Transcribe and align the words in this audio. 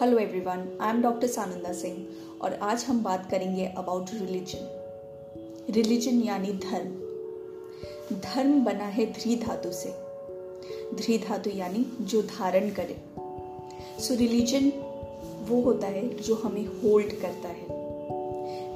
Hello 0.00 0.18
everyone 0.18 0.78
I 0.80 0.90
am 0.90 1.02
doctor 1.02 1.26
Sananda 1.26 1.72
Singh 1.72 2.06
और 2.42 2.54
आज 2.54 2.84
हम 2.84 3.02
बात 3.02 3.30
करेंगे 3.30 3.66
अबाउट 3.66 4.06
रिलीजन 4.12 4.68
रिलीजन 5.70 6.22
यानी 6.22 6.52
धर्म. 6.52 6.88
धर्म 8.18 8.64
बना 8.64 8.84
है 8.84 9.06
ध्री 9.06 9.36
धातु 9.36 9.72
से. 9.72 9.94
ध्री 10.96 11.18
धातु 11.18 11.50
यानी 11.50 11.96
जो 12.00 12.22
धारण 12.22 12.70
करे. 12.70 12.96
सो 14.00 14.14
so, 14.14 14.20
रिलीजन 14.20 14.72
वो 15.48 15.60
होता 15.60 15.86
है 15.86 16.08
जो 16.08 16.34
हमें 16.34 16.66
होल्ड 16.66 17.12
करता 17.12 17.48
है. 17.48 17.66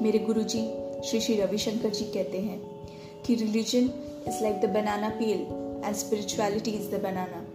मेरे 0.03 0.19
गुरुजी 0.19 0.75
श्री 1.05 1.21
श्री 1.21 1.37
रविशंकर 1.37 1.89
जी 1.89 2.05
कहते 2.05 2.39
हैं 2.39 2.89
कि 3.27 3.35
religion 3.35 3.91
is 4.29 4.43
like 4.43 4.61
the 4.61 4.65
banana 4.65 5.09
peel 5.09 5.41
and 5.85 5.95
spirituality 5.95 6.71
is 6.71 6.97
the 6.97 7.01
banana 7.01 7.46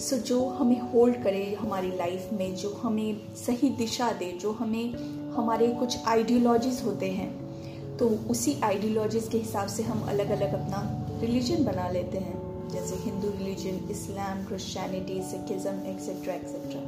so 0.00 0.16
जो 0.18 0.38
हमें 0.48 0.80
होल्ड 0.92 1.22
करे 1.22 1.44
हमारी 1.60 1.90
लाइफ 1.96 2.28
में, 2.32 2.54
जो 2.54 2.70
हमें 2.82 3.34
सही 3.36 3.68
दिशा 3.76 4.10
दे, 4.12 4.30
जो 4.32 4.50
हमें 4.52 4.92
हमारे 5.34 5.68
कुछ 5.74 5.96
आइडियोलॉजीज 6.06 6.80
होते 6.84 7.10
हैं 7.10 7.96
तो 7.96 8.08
उसी 8.30 8.54
आइडियोलॉजीज 8.64 9.28
के 9.28 9.38
हिसाब 9.38 9.68
से 9.68 9.82
हम 9.82 10.02
अलग 10.08 10.30
अलग 10.30 10.52
अपना 10.54 10.80
रिलीजन 11.20 11.64
बना 11.64 11.88
लेते 11.90 12.18
हैं। 12.18 12.68
जैसे 12.68 12.96
Hindu 13.02 13.28
religion 13.28 13.78
Islam 13.90 14.44
Christianity 14.44 15.22
Sikhism 15.22 15.86
etcetera 15.90 16.34
etcetera 16.34 16.80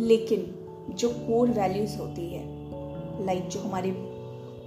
लेकिन 0.00 0.94
जो 0.98 1.08
कोर 1.18 1.50
वैल्यूज़ 1.50 1.96
होती 1.98 2.26
है 2.28 2.44
लाइक 3.26 3.48
जो 3.48 3.60
हमारे 3.60 3.92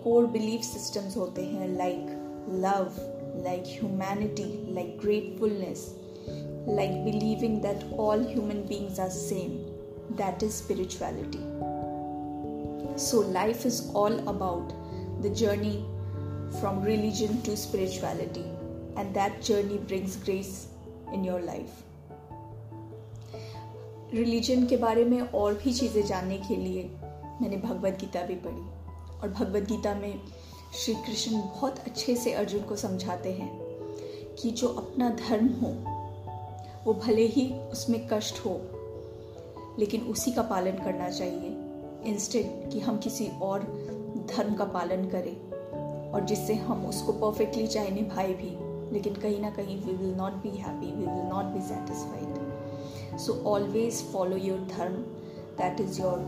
कोर 0.03 0.25
बिलीफ 0.27 0.61
सिस्टम्स 0.61 1.17
होते 1.17 1.41
हैं 1.41 1.67
like 1.77 2.01
love 2.63 2.89
like 3.43 3.63
humanity 3.67 4.73
like 4.73 4.97
gratefulness 5.01 5.85
like 6.67 7.03
believing 7.05 7.61
that 7.61 7.83
all 7.97 8.19
human 8.19 8.65
beings 8.65 8.99
are 8.99 9.09
same 9.09 9.55
that 10.11 10.41
is 10.41 10.53
spirituality 10.55 11.43
so 12.95 13.19
life 13.19 13.65
is 13.65 13.91
all 13.93 14.17
about 14.27 14.73
the 15.21 15.29
journey 15.29 15.85
from 16.59 16.81
religion 16.81 17.41
to 17.41 17.55
spirituality 17.57 18.45
and 18.97 19.13
that 19.13 19.41
journey 19.41 19.77
brings 19.77 20.15
grace 20.17 20.67
in 21.13 21.23
your 21.23 21.41
life 21.41 21.81
religion 24.13 24.65
के 24.67 24.77
बारे 24.77 25.03
में 25.05 25.19
और 25.21 25.53
भी 25.63 25.73
चीज़ें 25.73 26.05
जानने 26.07 26.37
के 26.47 26.55
लिए 26.55 26.83
मैंने 27.41 27.57
भगवत 27.57 27.97
गीता 28.01 28.21
भी 28.25 28.35
पढ़ी 28.45 28.61
और 29.21 29.29
भगवत 29.29 29.67
गीता 29.69 29.93
में 29.95 30.21
श्री 30.73 30.93
कृष्ण 31.05 31.37
बहुत 31.37 31.79
अच्छे 31.87 32.15
से 32.15 32.33
अर्जुन 32.33 32.61
को 32.69 32.75
समझाते 32.75 33.31
हैं 33.33 33.49
कि 34.35 34.51
जो 34.51 34.67
अपना 34.67 35.09
धर्म 35.09 35.47
हो 35.61 35.73
वो 36.85 36.93
भले 36.93 37.25
ही 37.25 37.51
उसमें 37.71 38.07
कष्ट 38.11 38.39
हो, 38.39 38.59
लेकिन 39.79 40.01
उसी 40.01 40.31
का 40.31 40.41
पालन 40.41 40.83
करना 40.83 41.09
चाहिए। 41.09 41.55
इंस्टेंट 42.05 42.71
कि 42.73 42.79
हम 42.79 42.97
किसी 42.97 43.27
और 43.41 43.63
धर्म 44.29 44.53
का 44.53 44.65
पालन 44.65 45.07
करें, 45.09 45.35
और 46.11 46.25
जिससे 46.25 46.53
हम 46.55 46.85
उसको 46.85 47.11
परफेक्टली 47.11 47.67
चाहे 47.67 47.91
निभाए 47.91 48.33
भी, 48.33 48.55
लेकिन 48.93 49.13
कहीं 49.13 49.39
ना 49.41 49.49
कहीं 49.49 49.81
we 49.83 49.93
will 49.93 50.13
not 50.15 50.33
be 50.33 50.49
happy 50.49 50.85
we 50.85 51.05
will 51.05 51.25
not 51.25 51.45
be 51.45 51.61
satisfied 51.61 53.17
so 53.19 53.33
always 53.45 54.01
follow 54.03 54.37
your 54.37 54.59
dharma 54.77 54.93
that 55.57 55.81
is 55.81 56.01
your 56.01 56.19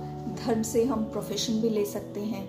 dharma 0.46 0.62
से 0.62 0.84
हम 0.86 1.04
प्रोफेशन 1.04 1.62
भी 1.62 1.70
ले 1.70 1.86
सकते 1.86 2.20
हैं। 2.20 2.48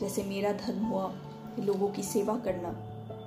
जैसे 0.00 0.22
मेरा 0.22 0.52
धर्म 0.52 0.84
हुआ, 0.84 1.12
लोगों 1.60 1.88
की 1.88 2.02
सेवा 2.02 2.36
करना। 2.36 2.68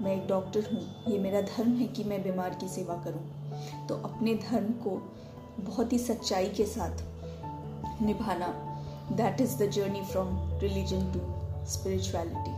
मैं 0.02 0.16
एक 0.16 0.28
डॉक्टर 0.28 0.74
हूँ। 0.74 1.12
ये 1.12 1.20
मेरा 1.20 1.42
धर्म 1.42 1.76
है 1.76 1.88
कि 1.88 2.04
मैं 2.04 2.24
बीमार 2.24 2.54
की 2.54 2.68
सेवा 2.68 2.96
करूँ। 2.96 3.88
तो 3.88 3.96
अपने 3.96 4.36
धर्म 4.36 4.66
को 4.66 4.92
बहुत 5.60 5.94
ही 5.94 5.98
सच्चाई 6.00 6.50
के 6.50 6.66
साथ 6.66 7.04
निभाना 8.02 8.48
that 9.12 9.42
is 9.42 9.58
the 9.58 9.70
journey 9.70 10.02
from 10.02 10.28
religion 10.60 11.12
to 11.14 11.20
spirituality 11.70 12.54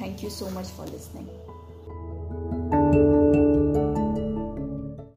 thank 0.00 0.24
you 0.24 0.30
so 0.30 0.46
much 0.50 0.66
for 0.66 0.86
listening 0.86 1.28